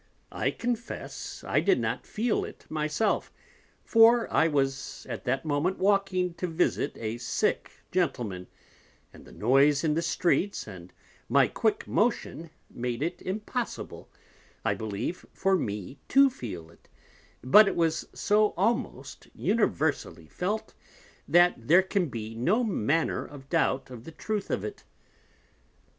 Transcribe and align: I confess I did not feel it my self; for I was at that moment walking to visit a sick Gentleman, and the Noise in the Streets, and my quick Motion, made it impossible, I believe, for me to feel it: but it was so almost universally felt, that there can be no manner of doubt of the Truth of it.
I 0.31 0.49
confess 0.49 1.43
I 1.47 1.59
did 1.59 1.79
not 1.79 2.07
feel 2.07 2.43
it 2.43 2.65
my 2.69 2.87
self; 2.87 3.31
for 3.85 4.27
I 4.33 4.47
was 4.47 5.05
at 5.07 5.25
that 5.25 5.45
moment 5.45 5.77
walking 5.77 6.33
to 6.41 6.47
visit 6.47 6.97
a 6.99 7.19
sick 7.19 7.71
Gentleman, 7.91 8.47
and 9.13 9.25
the 9.25 9.31
Noise 9.31 9.83
in 9.83 9.93
the 9.93 10.01
Streets, 10.01 10.65
and 10.65 10.91
my 11.29 11.47
quick 11.47 11.87
Motion, 11.87 12.49
made 12.67 13.03
it 13.03 13.21
impossible, 13.21 14.09
I 14.65 14.73
believe, 14.73 15.23
for 15.33 15.55
me 15.55 15.99
to 16.07 16.31
feel 16.31 16.71
it: 16.71 16.89
but 17.43 17.67
it 17.67 17.75
was 17.75 18.07
so 18.11 18.55
almost 18.57 19.27
universally 19.35 20.25
felt, 20.27 20.73
that 21.27 21.67
there 21.67 21.83
can 21.83 22.09
be 22.09 22.33
no 22.33 22.63
manner 22.63 23.23
of 23.23 23.49
doubt 23.49 23.91
of 23.91 24.05
the 24.05 24.11
Truth 24.11 24.49
of 24.49 24.63
it. 24.63 24.83